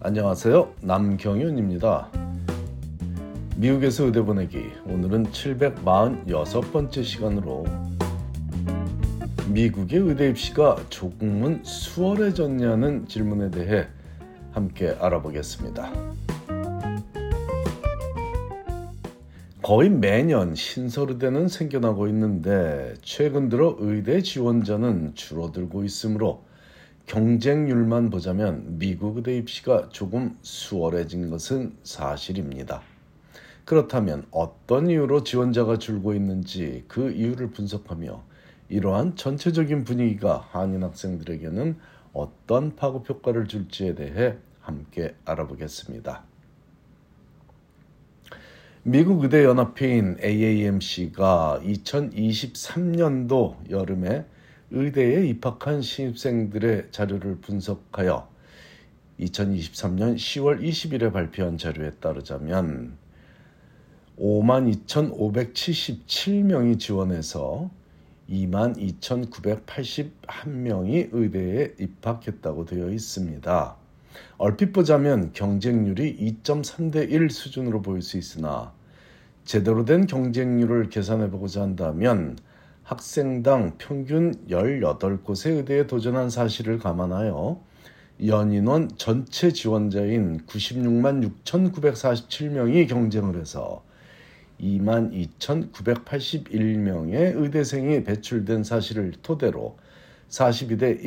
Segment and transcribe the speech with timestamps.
[0.00, 0.74] 안녕하세요.
[0.82, 2.08] 남경윤입니다.
[3.56, 7.64] 미국에서 의대 보내기 오늘은 746번째 시간으로
[9.48, 13.88] 미국의 의대 입시가 조금은 수월해졌냐는 질문에 대해
[14.52, 15.92] 함께 알아보겠습니다.
[19.64, 26.46] 거의 매년 신설 의대는 생겨나고 있는데 최근 들어 의대 지원자는 줄어들고 있으므로
[27.08, 32.82] 경쟁률만 보자면 미국 의대 입시가 조금 수월해진 것은 사실입니다.
[33.64, 38.22] 그렇다면 어떤 이유로 지원자가 줄고 있는지 그 이유를 분석하며
[38.68, 41.78] 이러한 전체적인 분위기가 한인 학생들에게는
[42.12, 46.24] 어떤 파급 효과를 줄지에 대해 함께 알아보겠습니다.
[48.82, 54.26] 미국 의대 연합회인 AAMC가 2023년도 여름에
[54.70, 58.28] 의대에 입학한 신입생들의 자료를 분석하여
[59.20, 62.98] 2023년 10월 20일에 발표한 자료에 따르자면
[64.18, 67.70] 52,577명이 지원해서
[68.28, 73.76] 22,981명이 의대에 입학했다고 되어 있습니다.
[74.36, 78.74] 얼핏 보자면 경쟁률이 2.3대 1 수준으로 보일 수 있으나
[79.44, 82.36] 제대로 된 경쟁률을 계산해 보고자 한다면
[82.88, 87.60] 학생당 평균 18곳의 의대에 도전한 사실을 감안하여
[88.26, 93.84] 연인원 전체 지원자인 96만 6,947명이 경쟁을 해서
[94.58, 99.76] 22,981명의 의대생이 배출된 사실을 토대로
[100.30, 101.04] 42대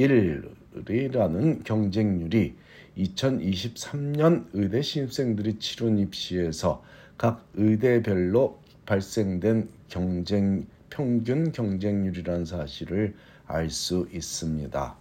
[0.86, 2.54] 1이라는 경쟁률이
[2.96, 6.84] 2023년 의대 신입생들이 치룬 입시에서
[7.18, 13.16] 각 의대별로 발생된 경쟁 평균 경쟁률이라는 사실을
[13.48, 14.96] 알 수 있습니다.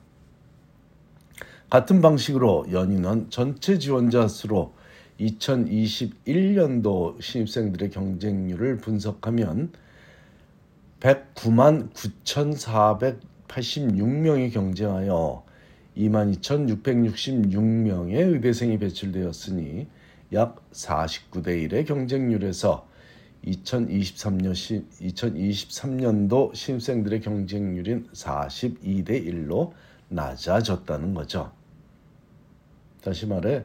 [1.69, 4.73] 같은 방식으로 연인원 전체 지원자 수로
[5.21, 9.71] 2021년도 신입생들의 경쟁률을 분석하면
[11.01, 15.45] 109만 9,486명이 경쟁하여
[15.97, 19.89] 22,666명의 의대생이 배출되었으니
[20.33, 22.89] 약 49대 1의 경쟁률에서
[23.45, 24.53] 2023년
[25.01, 29.73] 2023년도 신입생들의 경쟁률인 42대 1로
[30.09, 31.53] 낮아졌다는 거죠.
[33.03, 33.65] 다시 말해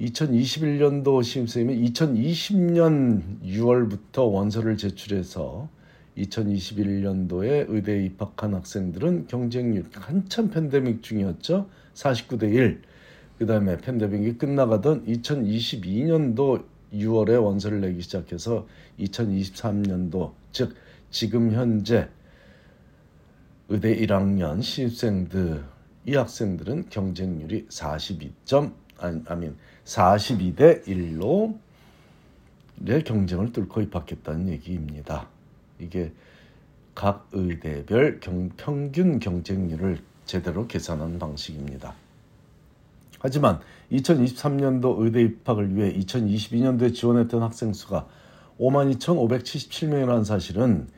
[0.00, 5.68] 2021년도 신입생이면 2020년 6월부터 원서를 제출해서
[6.16, 11.68] 2021년도에 의대에 입학한 학생들은 경쟁률 한참 팬데믹 중이었죠.
[11.94, 12.82] 49대 1.
[13.38, 18.66] 그 다음에 팬데믹이 끝나가던 2022년도 6월에 원서를 내기 시작해서
[18.98, 20.74] 2023년도 즉
[21.10, 22.08] 지금 현재
[23.68, 25.64] 의대 1학년 신입생들
[26.06, 31.56] 이 학생들은 경쟁률이 42점 아니 아민 42대 1로
[32.86, 35.28] 의 경쟁을 뚫고 입학했다는 얘기입니다.
[35.78, 36.12] 이게
[36.94, 41.94] 각 의대별 경, 평균 경쟁률을 제대로 계산한 방식입니다.
[43.20, 43.60] 하지만
[43.92, 48.06] 2023년도 의대 입학을 위해 2022년도에 지원했던 학생 수가
[48.58, 50.88] 52,577명이라는 사실은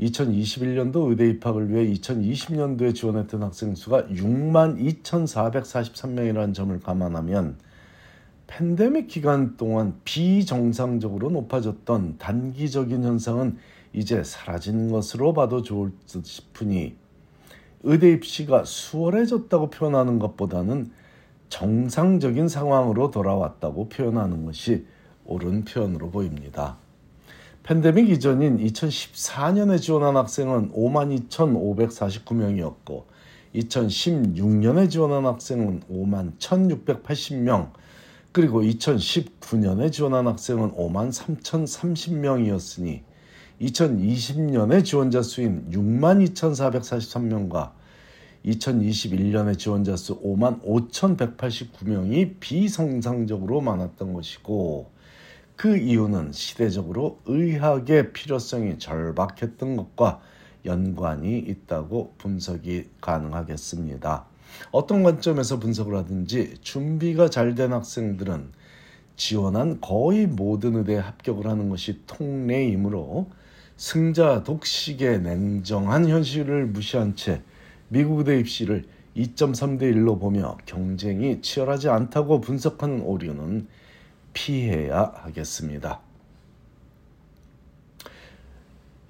[0.00, 7.58] 2021년도 의대 입학을 위해 2020년도에 지원했던 학생 수가 62,443명이라는 점을 감안하면
[8.46, 13.56] 팬데믹 기간 동안 비정상적으로 높아졌던 단기적인 현상은
[13.92, 16.94] 이제 사라진 것으로 봐도 좋을 듯 싶으니
[17.82, 20.90] 의대 입시가 수월해졌다고 표현하는 것보다는
[21.48, 24.84] 정상적인 상황으로 돌아왔다고 표현하는 것이
[25.26, 26.76] 옳은 표현으로 보입니다.
[27.62, 33.04] 팬데믹 이전인 2014년에 지원한 학생은 52,549명이었고
[33.54, 37.70] 2016년에 지원한 학생은 51,680명
[38.32, 43.02] 그리고 2019년에 지원한 학생은 53,030명이었으니
[43.60, 47.70] 2020년에 지원자 수인 62,443명과
[48.44, 54.90] 2021년에 지원자 수 5만 5,189명이 비정상적으로 많았던 것이고
[55.56, 60.20] 그 이유는 시대적으로 의학의 필요성이 절박했던 것과
[60.66, 64.26] 연관이 있다고 분석이 가능하겠습니다.
[64.72, 68.52] 어떤 관점에서 분석을 하든지 준비가 잘 된 학생들은
[69.16, 73.30] 지원한 거의 모든 의대에 합격을 하는 것이 통례이므로
[73.76, 77.42] 승자 독식의 냉정한 현실을 무시한 채
[77.94, 78.86] 미국 의대 입시를
[79.16, 83.68] 2.3대 1로 보며 경쟁이 치열하지 않다고 분석하는 오류는
[84.32, 86.00] 피해야 하겠습니다.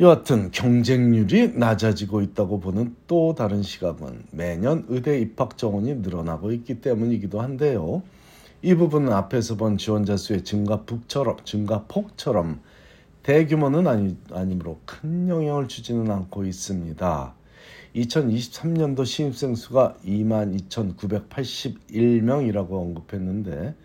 [0.00, 7.40] 여하튼 경쟁률이 낮아지고 있다고 보는 또 다른 시각은 매년 의대 입학 정원이 늘어나고 있기 때문이기도
[7.40, 8.02] 한데요.
[8.60, 12.60] 이 부분은 앞에서 본 지원자 수의 증가폭처럼 증가폭처럼
[13.22, 17.34] 대규모는 아니, 아니므로 큰 영향을 주지는 않고 있습니다.
[17.94, 23.76] 2023년도 신입생 수가 22,981명이라고 언급했는데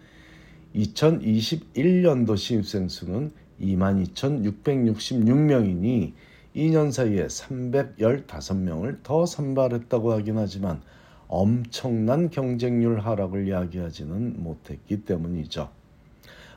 [0.75, 6.13] 2021년도 신입생 수는 22,666명이니
[6.55, 10.81] 2년 사이에 315명을 더 선발했다고 하긴 하지만
[11.27, 15.69] 엄청난 경쟁률 하락을 이야기하지는 못했기 때문이죠.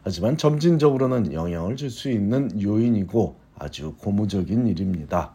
[0.03, 5.35] 하지만 점진적으로는 영향을 줄 수 있는 요인이고 아주 고무적인 일입니다.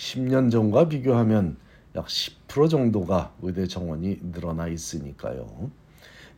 [0.00, 1.58] 10년 전과 비교하면
[1.94, 5.70] 약 10% 정도가 의대 정원이 늘어나 있으니까요.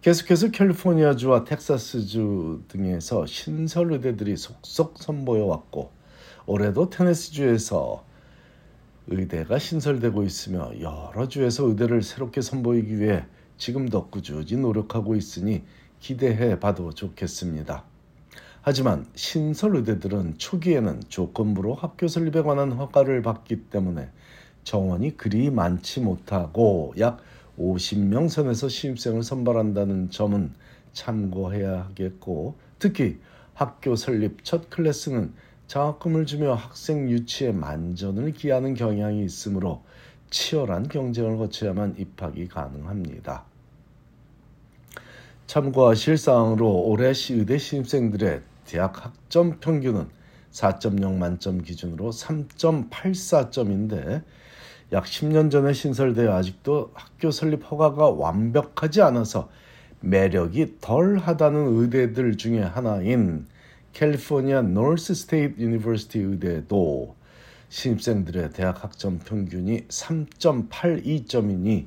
[0.00, 5.93] 계속해서 캘리포니아주와 텍사스주 등에서 신설 의대들이 속속 선보여 왔고
[6.47, 8.05] 올해도 테네시주에서
[9.06, 13.25] 의대가 신설되고 있으며 여러 주에서 의대를 새롭게 선보이기 위해
[13.58, 15.62] 지금도 꾸준히 노력하고 있으니
[16.00, 17.92] 기대해 봐도 좋겠습니다.
[18.64, 24.09] 하지만 신설 의대들은 초기에는 조건부로 학교 설립에 관한 허가를 받기 때문에
[24.62, 27.19] 정원이 그리 많지 못하고 약
[27.59, 30.53] 50명 선에서 신입생을 선발한다는 점은
[30.93, 33.19] 참고해야 하겠고 특히
[33.55, 35.35] 학교 설립 첫 클래스는
[35.67, 39.82] 장학금을 주며 학생 유치에 만전을 기하는 경향이 있으므로
[40.31, 43.44] 치열한 경쟁을 거쳐야만 입학이 가능합니다.
[45.49, 50.09] 참고하실 사항으로 올해 시의대 신입생들의 대학 학점 평균은
[50.53, 54.23] 4.0 만점 기준으로 3.84점인데
[54.93, 59.49] 약 10년 전에 신설되어 아직도 학교 설립 허가가 완벽하지 않아서
[60.00, 63.47] 매력이 덜하다는 의대들 중에 하나인
[63.93, 67.15] 캘리포니아 노스 스테이트 유니버시티 의대도
[67.69, 71.87] 신입생들의 대학 학점 평균이 3.82점이니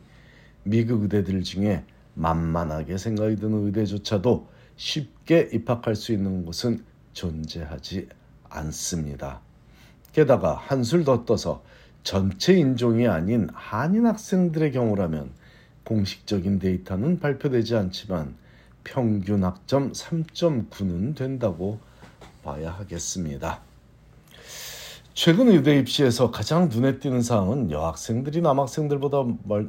[0.63, 1.83] 미국 의대들 중에
[2.15, 6.83] 만만하게 생각이 드는 의대조차도 쉽게 입학할 수 있는 곳은
[7.13, 8.09] 존재하지
[8.49, 9.41] 않습니다.
[10.13, 11.63] 게다가 한술 더 떠서
[12.03, 15.31] 전체 인종이 아닌 한인 학생들의 경우라면
[15.83, 18.35] 공식적인 데이터는 발표되지 않지만
[18.83, 21.79] 평균 학점 3.9는 된다고
[22.43, 23.61] 봐야 하겠습니다.
[25.13, 29.23] 최근 의대 입시에서 가장 눈에 띄는 사항은 여학생들이 남학생들보다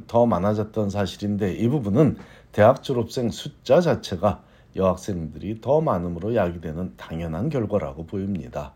[0.07, 2.17] 더 많아졌던 사실인데 이 부분은
[2.51, 4.43] 대학 졸업생 숫자 자체가
[4.77, 8.73] 여학생들이 더 많음으로 야기되는 당연한 결과라고 보입니다.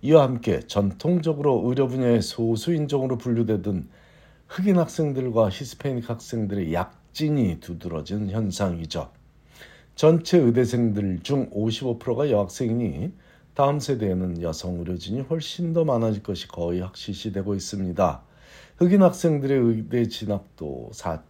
[0.00, 3.88] 이와 함께 전통적으로 의료 분야의 소수 인종으로 분류되던
[4.48, 9.10] 흑인 학생들과 히스패닉 학생들의 약진이 두드러진 현상이죠.
[9.94, 13.12] 전체 의대생들 중 55%가 여학생이니
[13.54, 18.22] 다음 세대에는 여성 의료진이 훨씬 더 많아질 것이 거의 확실시되고 있습니다.
[18.78, 21.22] 흑인 학생들의 의대 진학도 4.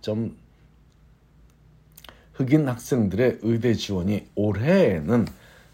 [2.34, 5.26] 흑인 학생들의 의대 지원이 올해에는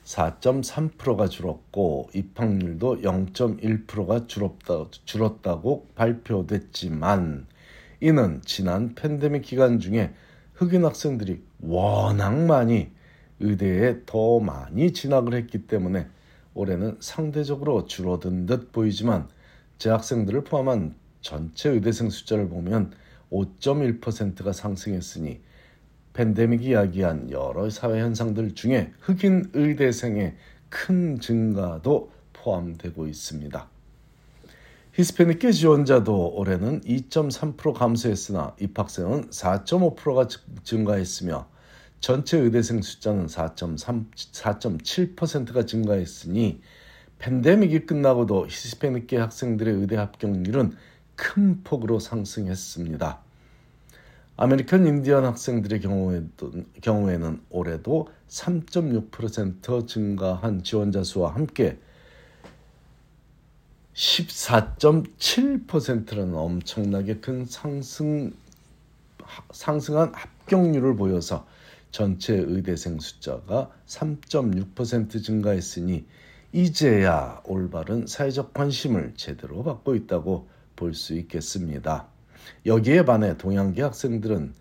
[0.05, 7.47] 4.3%가 줄었고 입학률도 0.1%가 줄었다, 줄었다고 발표됐지만
[8.01, 10.15] 이는 지난 팬데믹 기간 중에
[10.55, 12.91] 흑인 학생들이 워낙 많이
[13.41, 16.09] 의대에 더 많이 진학을 했기 때문에
[16.55, 19.29] 올해는 상대적으로 줄어든 듯 보이지만
[19.79, 22.93] 재학생들을 포함한 전체 의대생 숫자를 보면
[23.31, 25.41] 5.1%가 상승했으니
[26.19, 30.35] 팬데믹이 야기한 여러 사회 현상들 중에 흑인 의대생의
[30.69, 33.69] 큰 증가도 포함되고 있습니다.
[34.95, 40.27] 히스패닉계 지원자도 올해는 2.3% 감소했으나 입학생은 4.5%가
[40.65, 41.49] 증가했으며
[42.01, 46.61] 전체 의대생 숫자는 4.7%가 증가했으니
[47.19, 50.73] 팬데믹이 끝나고도 히스패닉계 학생들의 의대 합격률은
[51.15, 53.28] 큰 폭으로 상승했습니다.
[54.41, 55.81] American 인디언 학생들의
[56.81, 61.77] 경우에는 올해도 3.6% 증가한 지원자 수와 함께
[63.95, 68.33] 14.7%라는 엄청나게 큰 상승
[69.51, 71.45] 상승한 합격률을 보여서
[71.91, 76.07] 전체 의대생 숫자가 3.6% 증가했으니
[76.53, 82.07] 이제야 올바른 사회적 관심을 제대로 받고 있다고 볼 수 있겠습니다.
[82.67, 84.55] 여기에 반해 동양계 학생들은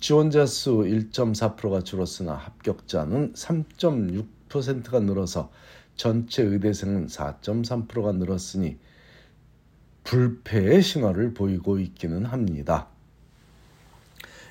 [0.00, 5.50] 지원자 수 1.4%가 줄었으나 합격자는 3.6%가 늘어서
[5.94, 8.78] 전체 의대생은 4.3%가 늘었으니
[10.04, 12.88] 불패의 신화를 보이고 있기는 합니다.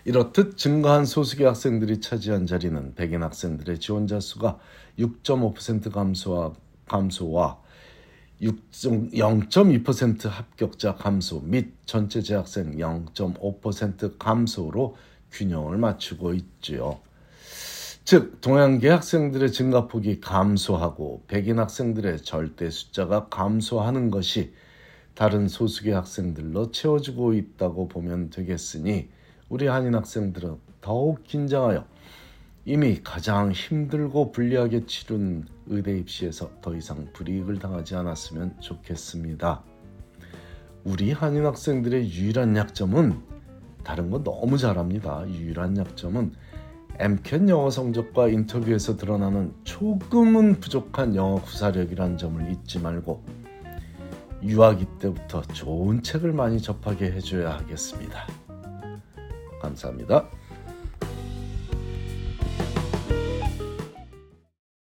[0.06, 4.58] 이렇듯 증가한 소수계 학생들이 차지한 자리는 백인 학생들의 지원자 수가
[4.98, 6.54] 6.5% 감소와
[6.88, 7.62] 감소와
[8.42, 14.96] 0.2% 합격자 감소 및 전체 재학생 0.5% 감소로
[15.32, 17.00] 균형을 맞추고 있지요.
[18.04, 24.54] 즉 동양계 학생들의 증가폭이 감소하고 백인 학생들의 절대 숫자가 감소하는 것이
[25.14, 29.10] 다른 소수계 학생들로 채워지고 있다고 보면 되겠으니
[29.50, 31.86] 우리 한인 학생들은 더욱 긴장하여
[32.64, 39.64] 이미 가장 힘들고 불리하게 치른 의대 입시에서 더 이상 불이익을 당하지 않았으면 좋겠습니다.
[40.84, 43.20] 우리 한인 학생들의 유일한 약점은
[43.84, 45.28] 다른 거 너무 잘합니다.
[45.28, 46.34] 유일한 약점은
[47.00, 53.24] 엠캣 영어 성적과 인터뷰에서 드러나는 조금은 부족한 영어 구사력이란 점을 잊지 말고
[54.44, 58.28] 유아기 때부터 좋은 책을 많이 접하게 해줘야 하겠습니다.
[59.62, 60.30] 감사합니다.